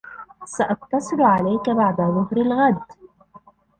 سأتصل 0.45 1.21
عليك 1.21 1.69
بعد 1.69 1.97
ظهر 1.97 2.37
الغد. 2.37 2.79